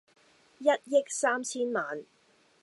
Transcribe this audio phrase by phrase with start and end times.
[0.57, 2.07] 一億三千萬